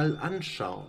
[0.00, 0.86] mal anschauen.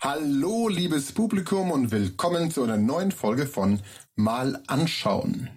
[0.00, 3.80] Hallo, liebes Publikum und willkommen zu einer neuen Folge von
[4.14, 5.48] Mal anschauen.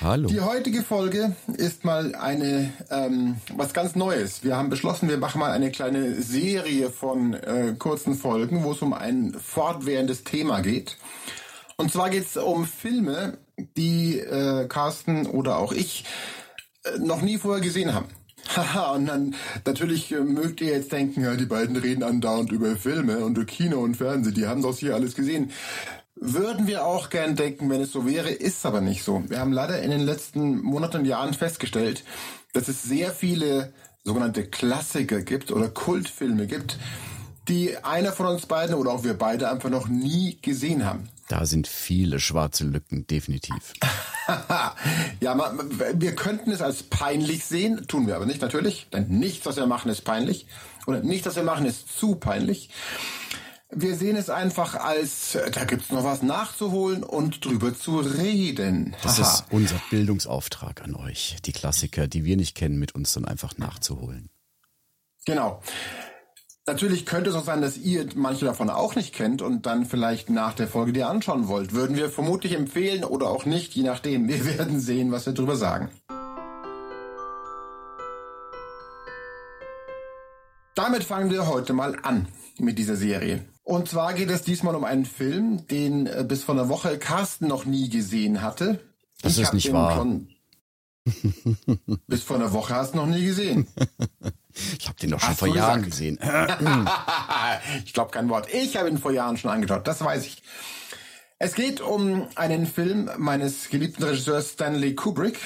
[0.00, 0.28] Hallo.
[0.28, 4.44] Die heutige Folge ist mal eine ähm, was ganz Neues.
[4.44, 8.80] Wir haben beschlossen, wir machen mal eine kleine Serie von äh, kurzen Folgen, wo es
[8.80, 10.96] um ein fortwährendes Thema geht.
[11.76, 13.38] Und zwar geht es um Filme,
[13.76, 16.04] die äh, Carsten oder auch ich
[16.84, 18.06] äh, noch nie vorher gesehen haben.
[18.48, 19.34] Haha, und dann
[19.64, 23.46] natürlich äh, mögt ihr jetzt denken, ja, die beiden reden andauernd über Filme und über
[23.46, 25.50] Kino und Fernsehen, die haben das hier alles gesehen.
[26.16, 29.24] Würden wir auch gern denken, wenn es so wäre, ist aber nicht so.
[29.28, 32.04] Wir haben leider in den letzten Monaten und Jahren festgestellt,
[32.52, 33.72] dass es sehr viele
[34.04, 36.78] sogenannte Klassiker gibt oder Kultfilme gibt,
[37.48, 41.08] die einer von uns beiden oder auch wir beide einfach noch nie gesehen haben.
[41.28, 43.72] Da sind viele schwarze Lücken, definitiv.
[45.20, 45.58] ja,
[45.94, 49.66] wir könnten es als peinlich sehen, tun wir aber nicht natürlich, denn nichts, was wir
[49.66, 50.46] machen, ist peinlich.
[50.86, 52.70] Oder nichts, was wir machen, ist zu peinlich.
[53.70, 58.94] Wir sehen es einfach als, da gibt's noch was nachzuholen und drüber zu reden.
[59.02, 59.32] Das Haha.
[59.32, 63.58] ist unser Bildungsauftrag an euch, die Klassiker, die wir nicht kennen, mit uns dann einfach
[63.58, 64.30] nachzuholen.
[65.24, 65.60] Genau.
[66.66, 70.30] Natürlich könnte es auch sein, dass ihr manche davon auch nicht kennt und dann vielleicht
[70.30, 71.74] nach der Folge dir anschauen wollt.
[71.74, 74.28] Würden wir vermutlich empfehlen oder auch nicht, je nachdem.
[74.28, 75.90] Wir werden sehen, was wir drüber sagen.
[80.74, 82.28] Damit fangen wir heute mal an
[82.58, 83.44] mit dieser Serie.
[83.62, 87.46] Und zwar geht es diesmal um einen Film, den äh, bis vor einer Woche Carsten
[87.46, 88.80] noch nie gesehen hatte.
[89.20, 89.96] Das Ich ist nicht wahr.
[89.96, 90.28] Schon
[92.06, 93.66] bis vor einer Woche hast du noch nie gesehen.
[94.78, 95.90] Ich habe den doch schon Hast vor Jahren gesagt?
[95.90, 96.18] gesehen.
[97.84, 98.52] ich glaube kein Wort.
[98.52, 100.42] Ich habe ihn vor Jahren schon angeschaut, das weiß ich.
[101.38, 105.38] Es geht um einen Film meines geliebten Regisseurs Stanley Kubrick.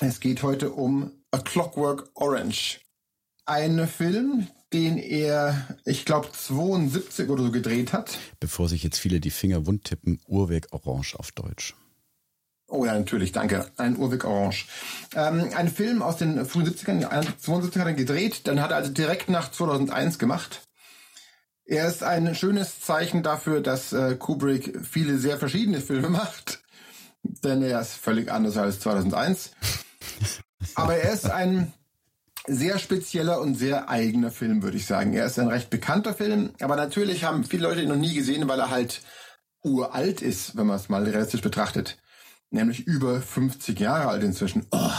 [0.00, 2.80] Es geht heute um A Clockwork Orange.
[3.44, 8.18] Ein Film, den er, ich glaube, 72 oder so gedreht hat.
[8.38, 11.74] Bevor sich jetzt viele die Finger wund tippen, Uhrwerk Orange auf Deutsch.
[12.72, 13.66] Oh ja, natürlich, danke.
[13.76, 14.66] Ein Urweg Orange.
[15.14, 17.06] Ähm, ein Film aus den frühen 70ern,
[17.38, 20.62] 72 hat er gedreht, dann hat er also direkt nach 2001 gemacht.
[21.66, 26.62] Er ist ein schönes Zeichen dafür, dass äh, Kubrick viele sehr verschiedene Filme macht,
[27.22, 29.50] denn er ist völlig anders als 2001.
[30.74, 31.74] Aber er ist ein
[32.46, 35.12] sehr spezieller und sehr eigener Film, würde ich sagen.
[35.12, 38.48] Er ist ein recht bekannter Film, aber natürlich haben viele Leute ihn noch nie gesehen,
[38.48, 39.02] weil er halt
[39.62, 41.98] uralt ist, wenn man es mal realistisch betrachtet
[42.52, 44.66] nämlich über 50 Jahre alt inzwischen.
[44.70, 44.90] Oh.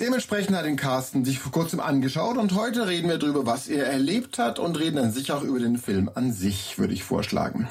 [0.00, 3.86] Dementsprechend hat den Carsten sich vor kurzem angeschaut und heute reden wir darüber, was er
[3.86, 7.68] erlebt hat und reden dann sicher auch über den Film an sich, würde ich vorschlagen.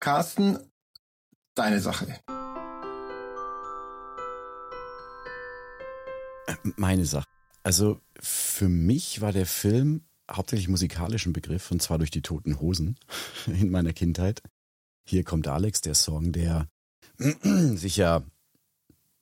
[0.00, 0.58] Carsten,
[1.54, 2.18] deine Sache.
[6.76, 7.26] Meine Sache.
[7.62, 12.98] Also für mich war der Film hauptsächlich musikalischen Begriff und zwar durch die Toten Hosen
[13.46, 14.42] in meiner Kindheit.
[15.04, 16.68] Hier kommt Alex, der Song, der
[17.76, 18.22] sich ja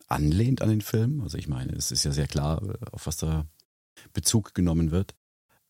[0.08, 1.20] anlehnt an den Film.
[1.22, 2.62] Also ich meine, es ist ja sehr klar,
[2.92, 3.46] auf was da
[4.12, 5.14] Bezug genommen wird.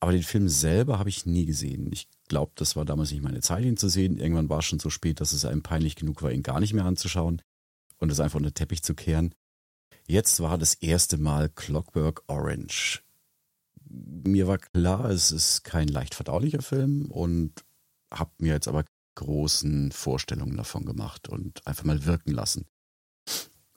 [0.00, 1.88] Aber den Film selber habe ich nie gesehen.
[1.92, 4.18] Ich glaube, das war damals nicht meine Zeit, ihn zu sehen.
[4.18, 6.74] Irgendwann war es schon so spät, dass es einem peinlich genug war, ihn gar nicht
[6.74, 7.40] mehr anzuschauen
[7.98, 9.34] und es einfach unter den Teppich zu kehren.
[10.06, 13.02] Jetzt war das erste Mal Clockwork Orange.
[13.88, 17.64] Mir war klar, es ist kein leicht verdaulicher Film und
[18.12, 22.66] habe mir jetzt aber großen Vorstellungen davon gemacht und einfach mal wirken lassen.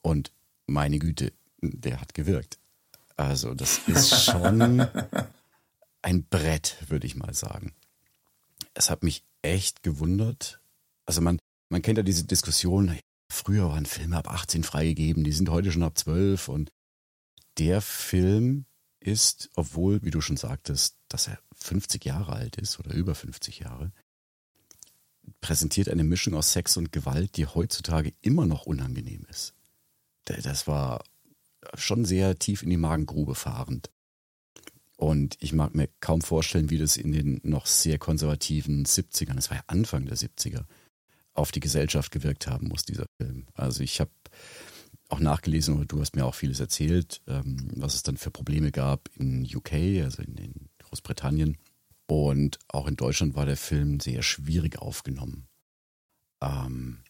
[0.01, 0.31] Und
[0.65, 2.59] meine Güte, der hat gewirkt.
[3.15, 4.81] Also das ist schon
[6.01, 7.73] ein Brett, würde ich mal sagen.
[8.73, 10.61] Es hat mich echt gewundert.
[11.05, 12.97] Also man, man kennt ja diese Diskussion,
[13.29, 16.71] früher waren Filme ab 18 freigegeben, die sind heute schon ab 12 und
[17.57, 18.65] der Film
[18.99, 23.59] ist, obwohl, wie du schon sagtest, dass er 50 Jahre alt ist oder über 50
[23.59, 23.91] Jahre,
[25.41, 29.53] präsentiert eine Mischung aus Sex und Gewalt, die heutzutage immer noch unangenehm ist.
[30.25, 31.03] Das war
[31.75, 33.89] schon sehr tief in die Magengrube fahrend.
[34.97, 39.49] Und ich mag mir kaum vorstellen, wie das in den noch sehr konservativen 70ern, das
[39.51, 40.65] war ja Anfang der 70er,
[41.33, 43.45] auf die Gesellschaft gewirkt haben muss, dieser Film.
[43.53, 44.11] Also ich habe
[45.09, 48.71] auch nachgelesen oder du hast mir auch vieles erzählt, ähm, was es dann für Probleme
[48.71, 51.57] gab in UK, also in, in Großbritannien.
[52.07, 55.47] Und auch in Deutschland war der Film sehr schwierig aufgenommen.
[56.41, 57.03] Ähm,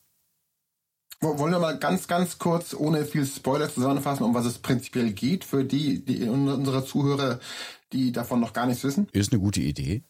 [1.19, 5.43] wollen wir mal ganz, ganz kurz, ohne viel Spoiler zusammenfassen, um was es prinzipiell geht,
[5.43, 7.39] für die, die unsere Zuhörer,
[7.91, 9.07] die davon noch gar nichts wissen?
[9.13, 10.03] Ist eine gute Idee.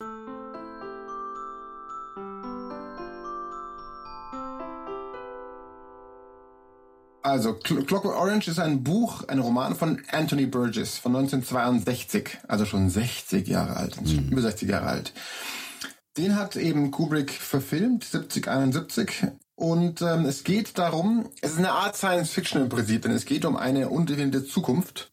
[7.28, 12.90] Also, Clockwork Orange ist ein Buch, ein Roman von Anthony Burgess von 1962, also schon
[12.90, 14.30] 60 Jahre alt, mhm.
[14.32, 15.12] über 60 Jahre alt.
[16.16, 19.28] Den hat eben Kubrick verfilmt, 70, 71.
[19.56, 23.26] Und ähm, es geht darum, es ist eine Art Science Fiction im Prinzip, denn es
[23.26, 25.12] geht um eine undefinierte Zukunft,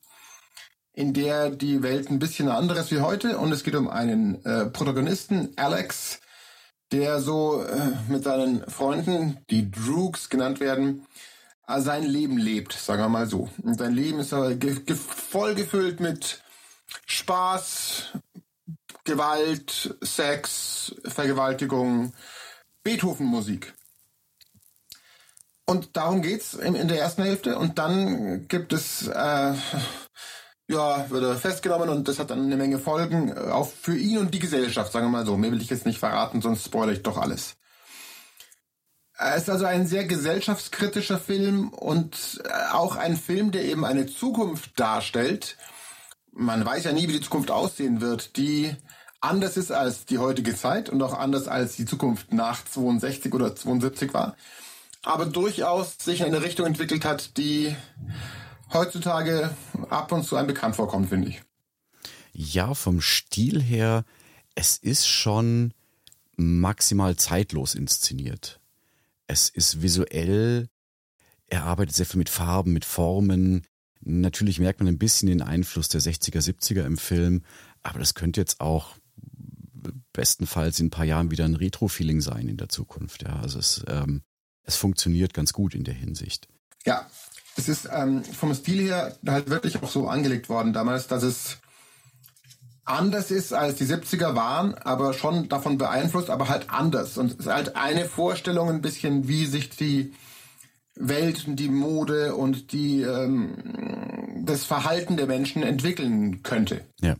[0.93, 4.67] in der die Welt ein bisschen anderes wie heute und es geht um einen äh,
[4.67, 6.20] Protagonisten, Alex,
[6.93, 11.06] der so äh, mit seinen Freunden, die Droogs genannt werden,
[11.66, 13.49] sein Leben lebt, sagen wir mal so.
[13.62, 16.43] Und sein Leben ist aber ge ge voll gefüllt mit
[17.06, 18.12] Spaß,
[19.05, 22.12] Gewalt, Sex, Vergewaltigung,
[22.82, 23.75] Beethoven-Musik.
[25.66, 27.58] Und darum geht's in, in der ersten Hälfte.
[27.58, 29.55] Und dann gibt es, äh,
[30.69, 34.19] ja, wird er festgenommen und das hat dann eine Menge Folgen, äh, auch für ihn
[34.19, 35.37] und die Gesellschaft, sagen wir mal so.
[35.37, 37.56] Mehr will ich jetzt nicht verraten, sonst spoilere ich doch alles.
[39.16, 44.06] Es ist also ein sehr gesellschaftskritischer Film und äh, auch ein Film, der eben eine
[44.06, 45.56] Zukunft darstellt.
[46.32, 48.75] Man weiß ja nie, wie die Zukunft aussehen wird, die
[49.20, 53.55] anders ist als die heutige Zeit und auch anders als die Zukunft nach 62 oder
[53.55, 54.37] 72 war.
[55.02, 57.75] Aber durchaus sich in eine Richtung entwickelt hat, die
[58.72, 59.50] heutzutage
[59.90, 61.43] ab und zu einem bekannt vorkommt, finde ich.
[62.32, 64.05] Ja, vom Stil her,
[64.56, 65.72] es ist schon
[66.37, 68.60] maximal zeitlos inszeniert.
[69.26, 70.68] Es ist visuell,
[71.46, 73.66] er arbeitet sehr viel mit Farben, mit Formen.
[74.00, 77.42] Natürlich merkt man ein bisschen den Einfluss der 60er, 70er im Film,
[77.82, 78.96] aber das könnte jetzt auch
[80.12, 83.22] bestenfalls in ein paar Jahren wieder ein Retro-Feeling sein in der Zukunft.
[83.22, 84.22] Ja, also es, ähm,
[84.62, 86.48] es funktioniert ganz gut in der Hinsicht.
[86.86, 87.08] Ja,
[87.56, 91.58] es ist ähm, vom Stil her halt wirklich auch so angelegt worden damals, dass es
[92.84, 97.19] anders ist als die 70er waren, aber schon davon beeinflusst, aber halt anders.
[97.19, 100.12] Und es ist halt eine Vorstellung ein bisschen, wie sich die
[100.96, 106.84] Welt und die Mode und die ähm, das Verhalten der Menschen entwickeln könnte.
[107.00, 107.16] Ja.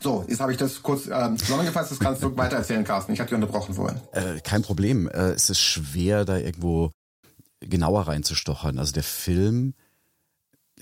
[0.00, 1.90] So, jetzt habe ich das kurz äh, zusammengefasst.
[1.90, 3.12] Das kannst du weiter erzählen, Carsten.
[3.12, 4.00] Ich hatte dich unterbrochen vorhin.
[4.12, 5.08] Äh, kein Problem.
[5.08, 6.92] Äh, es ist schwer, da irgendwo
[7.60, 8.78] genauer reinzustochern.
[8.78, 9.74] Also der Film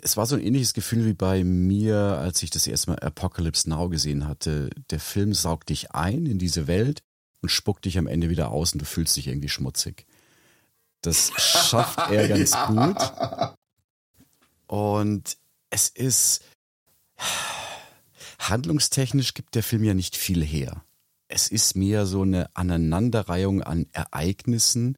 [0.02, 3.68] es war so ein ähnliches Gefühl wie bei mir, als ich das erste Mal Apocalypse
[3.68, 4.70] Now gesehen hatte.
[4.90, 7.02] Der Film saugt dich ein in diese Welt
[7.40, 10.06] und spuckt dich am Ende wieder aus und du fühlst dich irgendwie schmutzig.
[11.02, 12.66] Das schafft er ganz ja.
[12.66, 13.56] gut.
[14.66, 15.36] Und
[15.70, 16.42] es ist
[18.38, 20.84] handlungstechnisch gibt der Film ja nicht viel her.
[21.28, 24.96] Es ist mehr so eine Aneinanderreihung an Ereignissen,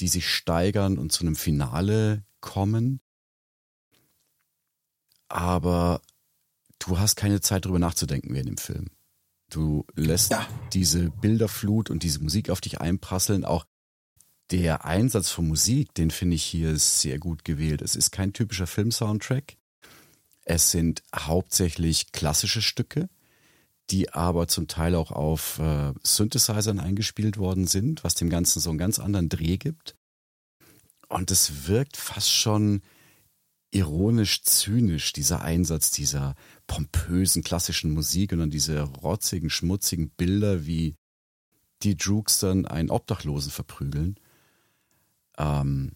[0.00, 3.00] die sich steigern und zu einem Finale kommen
[5.28, 6.00] aber
[6.78, 8.86] du hast keine Zeit darüber nachzudenken während dem Film.
[9.50, 10.46] Du lässt ja.
[10.72, 13.44] diese Bilderflut und diese Musik auf dich einprasseln.
[13.44, 13.64] Auch
[14.50, 17.82] der Einsatz von Musik, den finde ich hier sehr gut gewählt.
[17.82, 19.56] Es ist kein typischer Filmsoundtrack.
[20.44, 23.08] Es sind hauptsächlich klassische Stücke,
[23.90, 28.70] die aber zum Teil auch auf äh, Synthesizern eingespielt worden sind, was dem Ganzen so
[28.70, 29.96] einen ganz anderen Dreh gibt.
[31.08, 32.82] Und es wirkt fast schon
[33.70, 36.34] ironisch zynisch, dieser Einsatz dieser
[36.66, 40.96] pompösen klassischen Musik und dann diese rotzigen, schmutzigen Bilder, wie
[41.82, 44.18] die Droogs dann einen Obdachlosen verprügeln.
[45.38, 45.92] Ähm,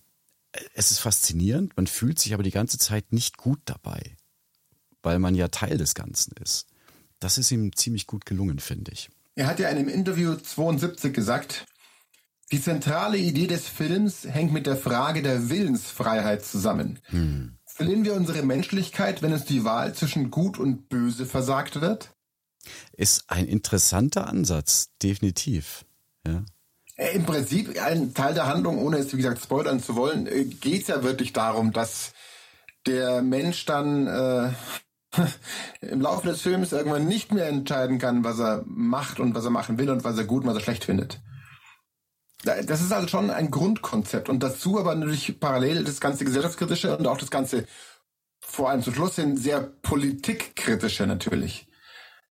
[0.75, 4.17] es ist faszinierend, man fühlt sich aber die ganze Zeit nicht gut dabei,
[5.03, 6.67] weil man ja Teil des Ganzen ist.
[7.21, 9.11] Das ist ihm ziemlich gut gelungen, finde ich.
[9.37, 11.67] Er hat ja in einem Interview 72 gesagt,
[12.51, 16.99] die zentrale Idee des Films hängt mit der Frage der Willensfreiheit zusammen.
[17.07, 17.57] Hm.
[17.75, 22.11] Verlieren wir unsere Menschlichkeit, wenn uns die Wahl zwischen Gut und Böse versagt wird?
[22.93, 25.85] Ist ein interessanter Ansatz, definitiv.
[26.27, 26.45] Ja.
[26.97, 30.45] Äh, Im Prinzip ein Teil der Handlung, ohne es wie gesagt spoilern zu wollen, äh,
[30.45, 32.13] geht es ja wirklich darum, dass
[32.87, 34.53] der Mensch dann äh,
[35.81, 39.51] im Laufe des Films irgendwann nicht mehr entscheiden kann, was er macht und was er
[39.51, 41.21] machen will und was er gut und was er schlecht findet.
[42.45, 47.07] Das ist also schon ein Grundkonzept und dazu aber natürlich parallel das ganze gesellschaftskritische und
[47.07, 47.67] auch das ganze
[48.41, 51.67] vor allem zum Schluss hin sehr politikkritische natürlich.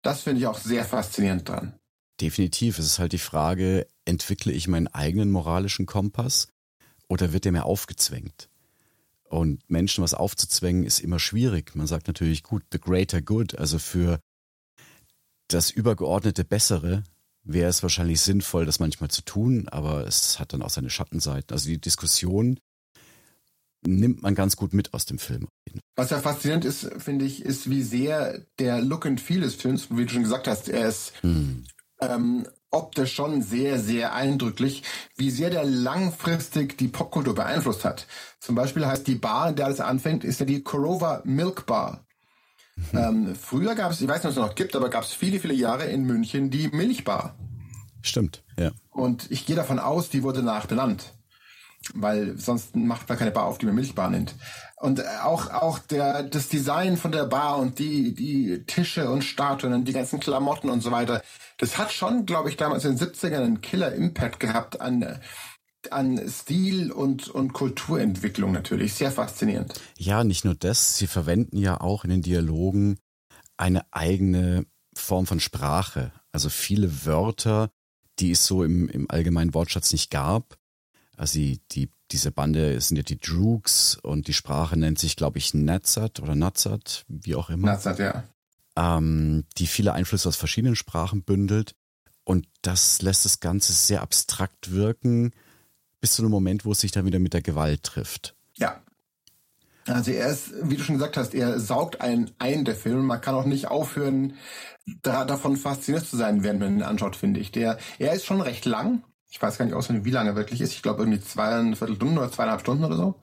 [0.02, 1.78] Das finde ich auch sehr faszinierend dran.
[2.22, 2.80] Definitiv.
[2.80, 6.48] Es ist halt die Frage, entwickle ich meinen eigenen moralischen Kompass
[7.08, 8.50] oder wird der mir aufgezwängt?
[9.26, 11.76] Und Menschen was aufzuzwängen ist immer schwierig.
[11.76, 14.20] Man sagt natürlich, gut, the greater good, also für
[15.50, 17.04] das übergeordnete Bessere
[17.48, 21.54] wäre es wahrscheinlich sinnvoll, das manchmal zu tun, aber es hat dann auch seine Schattenseiten.
[21.54, 22.60] Also die Diskussion
[23.86, 25.48] nimmt man ganz gut mit aus dem Film.
[25.96, 29.88] Was ja faszinierend ist, finde ich, ist, wie sehr der Look and Feel des Films,
[29.90, 31.64] wie du schon gesagt hast, er ist hm.
[32.02, 34.84] ähm, optisch schon sehr, sehr eindrücklich,
[35.16, 38.08] wie sehr der langfristig die Popkultur beeinflusst hat.
[38.40, 42.07] Zum Beispiel heißt die Bar, in der alles anfängt, ist ja die Korova Milk Bar.
[42.92, 42.98] Mhm.
[42.98, 45.40] Ähm, früher gab es, ich weiß nicht, ob es noch gibt, aber gab es viele,
[45.40, 47.36] viele Jahre in München die Milchbar.
[48.02, 48.72] Stimmt, ja.
[48.92, 51.14] Und ich gehe davon aus, die wurde nach benannt.
[51.94, 54.36] Weil sonst macht man keine Bar auf, die man Milchbar nennt.
[54.78, 59.74] Und auch, auch der, das Design von der Bar und die, die Tische und Statuen
[59.74, 61.22] und die ganzen Klamotten und so weiter,
[61.58, 65.20] das hat schon, glaube ich, damals in den 70ern einen Killer-Impact gehabt an,
[65.94, 68.94] an Stil und, und Kulturentwicklung natürlich.
[68.94, 69.80] Sehr faszinierend.
[69.98, 72.98] Ja, nicht nur das, sie verwenden ja auch in den Dialogen
[73.58, 74.66] eine eigene
[74.96, 76.12] Form von Sprache.
[76.32, 77.72] Also viele Wörter,
[78.20, 80.58] die es so im, im allgemeinen Wortschatz nicht gab.
[81.16, 85.40] Also die, die, diese Bande sind ja die Droogs und die Sprache nennt sich, glaube
[85.40, 87.68] ich, Natsat oder Natsat, wie auch immer.
[87.68, 88.24] Natsat, ja.
[88.76, 91.76] Ähm, die viele Einflüsse aus verschiedenen Sprachen bündelt.
[92.24, 95.32] Und das lässt das Ganze sehr abstrakt wirken,
[96.00, 98.36] bis zu einem Moment, wo es sich dann wieder mit der Gewalt trifft.
[98.56, 98.82] Ja.
[99.86, 103.06] Also er ist, wie du schon gesagt hast, er saugt einen ein, der Film.
[103.06, 104.34] Man kann auch nicht aufhören,
[105.02, 107.52] da, davon fasziniert zu sein, während man ihn anschaut, finde ich.
[107.52, 109.04] Der, er ist schon recht lang.
[109.30, 110.74] Ich weiß gar nicht auswendig, wie lange er wirklich ist.
[110.74, 113.16] Ich glaube irgendwie zweieinviertel Stunden oder zweieinhalb Stunden oder so.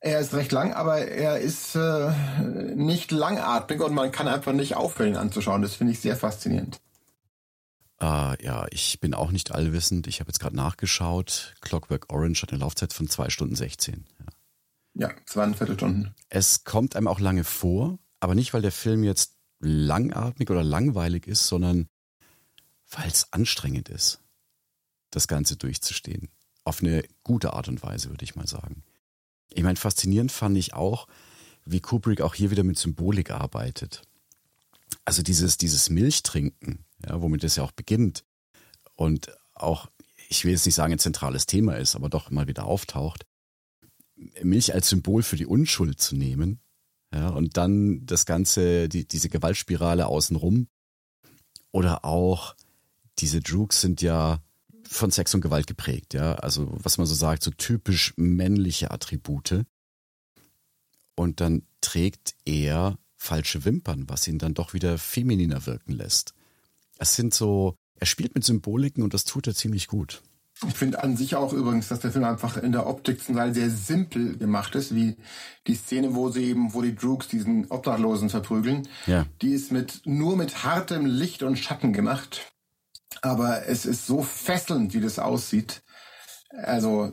[0.00, 2.12] Er ist recht lang, aber er ist äh,
[2.76, 5.62] nicht langatmig und man kann einfach nicht aufhören, ihn anzuschauen.
[5.62, 6.80] Das finde ich sehr faszinierend.
[8.00, 10.06] Uh, ja, ich bin auch nicht allwissend.
[10.06, 11.54] Ich habe jetzt gerade nachgeschaut.
[11.60, 14.06] Clockwork Orange hat eine Laufzeit von zwei Stunden 16.
[14.94, 16.14] Ja, ja zweieinviertel Stunden.
[16.28, 21.26] Es kommt einem auch lange vor, aber nicht, weil der Film jetzt langatmig oder langweilig
[21.26, 21.88] ist, sondern
[22.90, 24.20] weil es anstrengend ist,
[25.10, 26.28] das Ganze durchzustehen.
[26.64, 28.84] Auf eine gute Art und Weise, würde ich mal sagen.
[29.52, 31.08] Ich meine, faszinierend fand ich auch,
[31.64, 34.02] wie Kubrick auch hier wieder mit Symbolik arbeitet.
[35.04, 38.24] Also dieses, dieses Milchtrinken, ja, womit es ja auch beginnt
[38.94, 39.90] und auch,
[40.28, 43.26] ich will jetzt nicht sagen, ein zentrales Thema ist, aber doch immer wieder auftaucht,
[44.42, 46.60] Milch als Symbol für die Unschuld zu nehmen,
[47.12, 50.68] ja, und dann das Ganze, die, diese Gewaltspirale außenrum.
[51.70, 52.54] Oder auch,
[53.18, 54.42] diese Droogs sind ja
[54.86, 56.34] von Sex und Gewalt geprägt, ja.
[56.34, 59.64] Also, was man so sagt, so typisch männliche Attribute.
[61.14, 66.34] Und dann trägt er falsche Wimpern, was ihn dann doch wieder femininer wirken lässt.
[66.98, 70.22] Es sind so, er spielt mit Symboliken und das tut er ziemlich gut.
[70.66, 73.54] Ich finde an sich auch übrigens, dass der Film einfach in der Optik zum Teil
[73.54, 75.16] sehr simpel gemacht ist, wie
[75.68, 78.88] die Szene, wo sie eben, wo die Droogs diesen Obdachlosen verprügeln.
[79.06, 79.24] Ja.
[79.40, 82.52] Die ist mit, nur mit hartem Licht und Schatten gemacht.
[83.22, 85.82] Aber es ist so fesselnd, wie das aussieht.
[86.50, 87.12] Also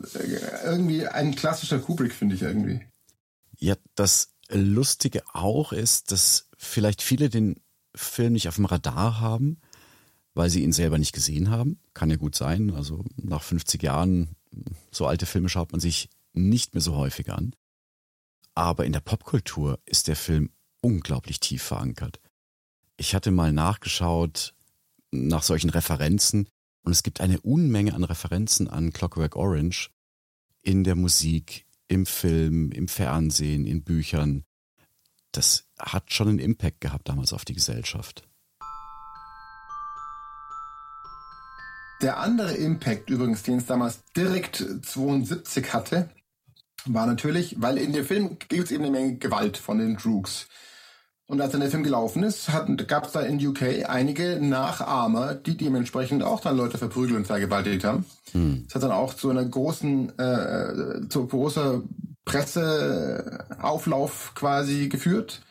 [0.63, 2.81] irgendwie ein klassischer Kubrick, finde ich irgendwie.
[3.57, 7.59] Ja, das Lustige auch ist, dass vielleicht viele den
[7.93, 9.61] Film nicht auf dem Radar haben,
[10.35, 11.79] weil sie ihn selber nicht gesehen haben.
[11.93, 12.73] Kann ja gut sein.
[12.75, 14.35] Also nach 50 Jahren,
[14.91, 17.55] so alte Filme schaut man sich nicht mehr so häufig an.
[18.53, 20.51] Aber in der Popkultur ist der Film
[20.81, 22.19] unglaublich tief verankert.
[22.97, 24.53] Ich hatte mal nachgeschaut
[25.11, 26.47] nach solchen Referenzen
[26.83, 29.89] und es gibt eine Unmenge an Referenzen an Clockwork Orange
[30.61, 34.43] in der Musik, im Film, im Fernsehen, in Büchern.
[35.31, 38.27] Das hat schon einen Impact gehabt damals auf die Gesellschaft.
[42.01, 46.09] Der andere Impact übrigens, den es damals direkt 72 hatte,
[46.85, 50.47] war natürlich, weil in dem Film gibt es eben eine Menge Gewalt von den Droogs.
[51.27, 52.51] Und als dann der Film gelaufen ist,
[52.87, 57.83] gab es da in UK einige Nachahmer, die dementsprechend auch dann Leute verprügelt und vergewaltigt
[57.83, 58.05] haben.
[58.33, 58.65] Hm.
[58.65, 61.81] Das hat dann auch zu einer großen, äh, zu großer
[62.25, 65.41] Presseauflauf quasi geführt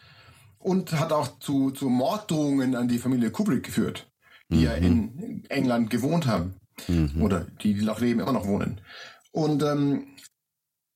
[0.59, 4.07] und hat auch zu, zu Morddrohungen an die Familie Kubrick geführt
[4.49, 4.63] die mhm.
[4.63, 6.55] ja in England gewohnt haben.
[6.89, 7.23] Mhm.
[7.23, 8.81] Oder die, die noch leben, immer noch wohnen.
[9.31, 10.07] Und ähm,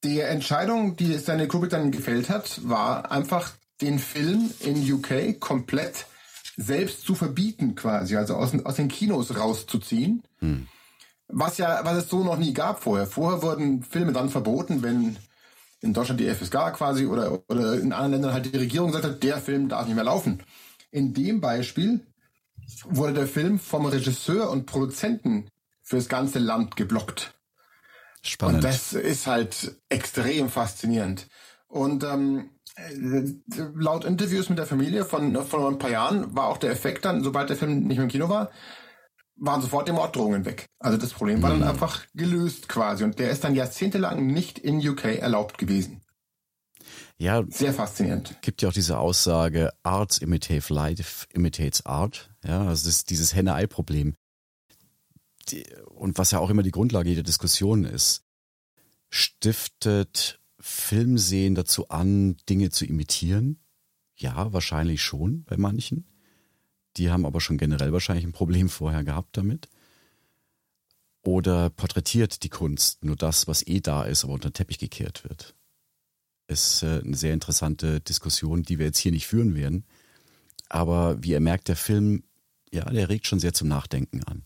[0.05, 6.07] die Entscheidung, die Stanley Kubrick dann gefällt hat, war einfach den Film in UK komplett
[6.57, 10.23] selbst zu verbieten quasi, also aus, aus den Kinos rauszuziehen.
[10.41, 10.67] Mhm.
[11.29, 13.07] Was ja, was es so noch nie gab vorher.
[13.07, 15.17] Vorher wurden Filme dann verboten, wenn
[15.81, 19.23] in Deutschland die FSK quasi oder, oder in anderen Ländern halt die Regierung gesagt hat,
[19.23, 20.43] der Film darf nicht mehr laufen.
[20.91, 22.07] In dem Beispiel
[22.85, 25.49] wurde der Film vom Regisseur und Produzenten
[25.83, 27.35] fürs ganze Land geblockt.
[28.23, 28.57] Spannend.
[28.57, 31.29] Und das ist halt extrem faszinierend.
[31.67, 32.51] Und ähm,
[33.75, 37.23] laut Interviews mit der Familie von, von ein paar Jahren war auch der Effekt dann,
[37.23, 38.51] sobald der Film nicht mehr im Kino war,
[39.37, 40.67] waren sofort die Morddrohungen weg.
[40.79, 41.69] Also das Problem war dann Mhm.
[41.69, 43.05] einfach gelöst quasi.
[43.05, 46.03] Und der ist dann jahrzehntelang nicht in UK erlaubt gewesen.
[47.19, 48.41] Ja, Sehr faszinierend.
[48.43, 52.31] gibt ja auch diese Aussage, Art imitates life, imitates art.
[52.45, 54.15] Ja, also das ist dieses Henne-Ei-Problem.
[55.87, 58.25] Und was ja auch immer die Grundlage jeder Diskussion ist,
[59.11, 63.59] stiftet Filmsehen dazu an, Dinge zu imitieren?
[64.17, 66.07] Ja, wahrscheinlich schon bei manchen.
[66.97, 69.69] Die haben aber schon generell wahrscheinlich ein Problem vorher gehabt damit.
[71.23, 75.25] Oder porträtiert die Kunst nur das, was eh da ist, aber unter den Teppich gekehrt
[75.25, 75.57] wird?
[76.49, 79.85] Ist äh, eine sehr interessante Diskussion, die wir jetzt hier nicht führen werden.
[80.69, 82.25] Aber wie ihr merkt, der Film,
[82.73, 84.43] ja, der regt schon sehr zum Nachdenken an.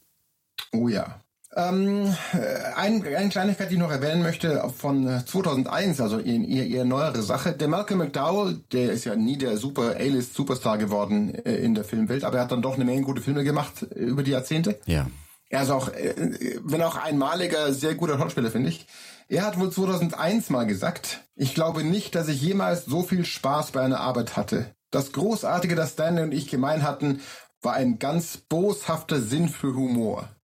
[0.72, 1.20] Oh ja.
[1.54, 6.36] Ähm, äh, ein, eine Kleinigkeit, die ich noch erwähnen möchte, von äh, 2001, also ihr,
[6.36, 7.52] ihr, ihr neuere Sache.
[7.52, 12.24] Der Malcolm McDowell, der ist ja nie der super A-List-Superstar geworden äh, in der Filmwelt,
[12.24, 14.80] aber er hat dann doch eine Menge gute Filme gemacht äh, über die Jahrzehnte.
[14.86, 15.08] Ja.
[15.52, 16.14] Er ist auch, äh,
[16.64, 18.86] wenn auch einmaliger, sehr guter Schauspieler, finde ich.
[19.28, 23.72] Er hat wohl 2001 mal gesagt, ich glaube nicht, dass ich jemals so viel Spaß
[23.72, 24.74] bei einer Arbeit hatte.
[24.90, 27.20] Das Großartige, das Stanley und ich gemein hatten,
[27.60, 30.34] war ein ganz boshafter Sinn für Humor.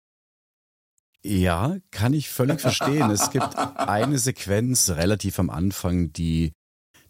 [1.23, 3.11] Ja, kann ich völlig verstehen.
[3.11, 6.53] Es gibt eine Sequenz relativ am Anfang, die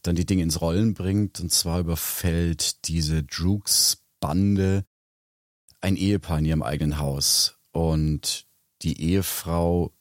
[0.03, 1.41] dann die Dinge ins Rollen bringt.
[1.41, 4.85] Und zwar überfällt diese Droogs-Bande
[5.81, 7.58] ein Ehepaar in ihrem eigenen Haus.
[7.79, 8.49] Und
[8.83, 9.93] die Ehefrau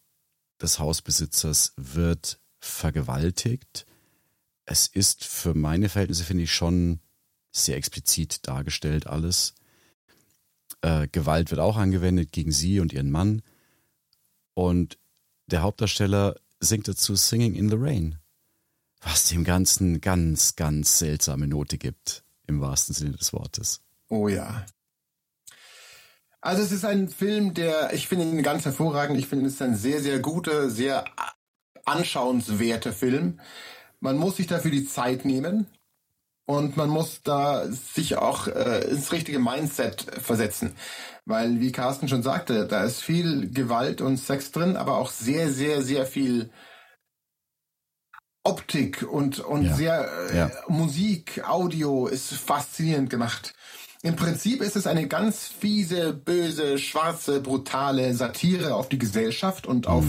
[0.60, 3.86] des Hausbesitzers wird vergewaltigt.
[4.65, 7.01] Es ist für meine Verhältnisse, finde ich, schon
[7.51, 9.53] sehr explizit dargestellt alles.
[10.81, 13.43] Äh, Gewalt wird auch angewendet gegen sie und ihren Mann.
[14.55, 14.98] Und
[15.46, 18.17] der Hauptdarsteller singt dazu Singing in the Rain,
[19.01, 23.81] was dem Ganzen ganz, ganz seltsame Note gibt, im wahrsten Sinne des Wortes.
[24.09, 24.66] Oh ja.
[26.48, 29.20] Also es ist ein Film, der, ich finde ihn ganz hervorragend.
[29.20, 31.03] Ich finde es ist ein sehr, sehr guter, sehr
[31.83, 33.42] anschauenswerter Film.
[34.00, 35.68] Man muss sich dafür die Zeit nehmen
[36.46, 40.74] und man muss da sich auch äh, ins richtige Mindset versetzen.
[41.25, 45.51] Weil, wie Carsten schon sagte, da ist viel Gewalt und Sex drin, aber auch sehr,
[45.51, 46.50] sehr, sehr viel
[48.46, 49.75] Optik und, und Ja.
[49.75, 50.51] sehr äh, Ja.
[50.70, 53.53] Musik, Audio ist faszinierend gemacht.
[54.03, 59.88] Im Prinzip ist es eine ganz fiese, böse, schwarze, brutale Satire auf die Gesellschaft und
[59.88, 60.05] auf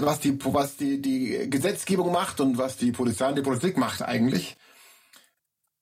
[0.00, 4.00] was die was die die Gesetzgebung macht und was die Polizei und die Politik macht
[4.02, 4.56] eigentlich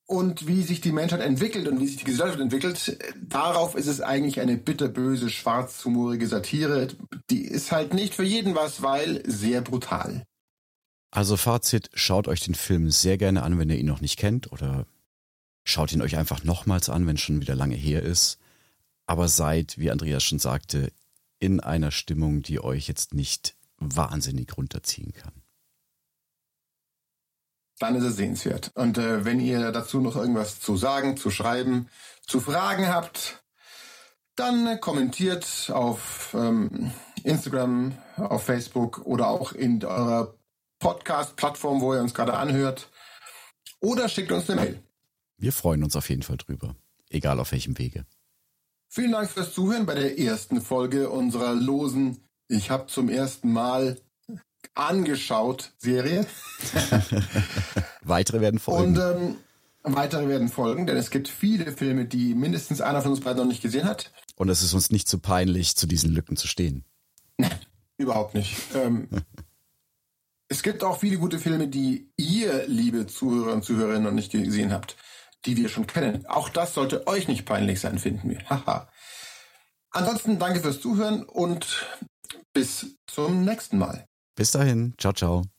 [0.07, 4.01] und wie sich die Menschheit entwickelt und wie sich die Gesellschaft entwickelt, darauf ist es
[4.01, 6.89] eigentlich eine bitterböse, schwarzhumorige Satire.
[7.31, 10.23] Die ist halt nicht für jeden was, weil sehr brutal.
[11.11, 14.53] Also Fazit, schaut euch den Film sehr gerne an, wenn ihr ihn noch nicht kennt
[14.53, 14.87] oder
[15.67, 18.39] schaut ihn euch einfach nochmals an, wenn es schon wieder lange her ist.
[19.05, 20.93] Aber seid, wie Andreas schon sagte,
[21.39, 25.33] in einer Stimmung, die euch jetzt nicht wahnsinnig runterziehen kann.
[27.79, 28.71] Dann ist es sehenswert.
[28.75, 31.89] Und äh, wenn ihr dazu noch irgendwas zu sagen, zu schreiben,
[32.27, 33.45] zu fragen habt,
[34.35, 40.35] dann kommentiert auf ähm, Instagram, auf Facebook oder auch in eurer
[40.79, 42.91] Podcast-Plattform, wo ihr uns gerade anhört.
[43.81, 44.86] Oder schickt uns eine Mail.
[45.39, 46.77] Wir freuen uns auf jeden Fall drüber,
[47.11, 48.07] egal auf welchem Wege.
[48.89, 52.19] Vielen Dank fürs Zuhören bei der ersten Folge unserer losen
[52.49, 53.99] Ich habe zum ersten Mal
[54.75, 56.27] angeschaut Serie.
[58.03, 58.97] Weitere werden Und folgen.
[58.97, 59.37] ähm,
[59.83, 63.49] weitere werden folgen, denn es gibt viele Filme, die mindestens einer von uns beiden noch
[63.49, 64.13] nicht gesehen hat.
[64.37, 66.85] Und es ist uns nicht zu peinlich, zu diesen Lücken zu stehen.
[67.99, 68.57] Überhaupt nicht.
[68.75, 69.09] Ähm,
[70.49, 74.73] es gibt auch viele gute Filme, die ihr, liebe Zuhörer und Zuhörerinnen, noch nicht gesehen
[74.73, 74.97] habt,
[75.47, 76.27] die wir schon kennen.
[76.27, 78.49] Auch das sollte euch nicht peinlich sein, finden wir.
[78.49, 78.89] Haha.
[79.91, 81.87] Ansonsten danke fürs Zuhören und
[82.53, 84.07] bis zum nächsten Mal.
[84.35, 85.56] Bis dahin, ciao, ciao.